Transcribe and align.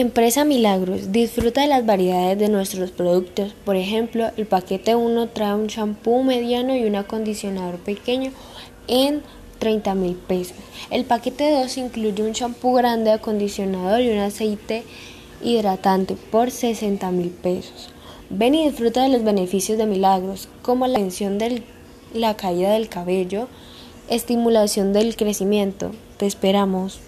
Empresa 0.00 0.44
Milagros 0.44 1.12
disfruta 1.12 1.60
de 1.60 1.66
las 1.66 1.84
variedades 1.84 2.38
de 2.38 2.48
nuestros 2.48 2.90
productos. 2.90 3.54
Por 3.64 3.76
ejemplo, 3.76 4.30
el 4.38 4.46
paquete 4.46 4.94
1 4.94 5.28
trae 5.28 5.54
un 5.54 5.68
champú 5.68 6.22
mediano 6.22 6.74
y 6.74 6.84
un 6.84 6.96
acondicionador 6.96 7.78
pequeño 7.78 8.32
en 8.88 9.22
30 9.58 9.94
mil 9.94 10.14
pesos. 10.14 10.56
El 10.90 11.04
paquete 11.04 11.50
2 11.50 11.76
incluye 11.76 12.22
un 12.22 12.32
champú 12.32 12.72
grande, 12.72 13.10
acondicionador 13.10 14.00
y 14.00 14.10
un 14.10 14.18
aceite 14.18 14.84
hidratante 15.42 16.16
por 16.30 16.50
60 16.50 17.10
mil 17.10 17.28
pesos. 17.28 17.90
Ven 18.30 18.54
y 18.54 18.66
disfruta 18.66 19.02
de 19.02 19.10
los 19.10 19.22
beneficios 19.22 19.76
de 19.76 19.86
Milagros, 19.86 20.48
como 20.62 20.86
la 20.86 20.94
prevención 20.94 21.36
de 21.36 21.62
la 22.14 22.36
caída 22.36 22.72
del 22.72 22.88
cabello, 22.88 23.48
estimulación 24.08 24.92
del 24.92 25.14
crecimiento. 25.14 25.90
Te 26.16 26.26
esperamos. 26.26 27.00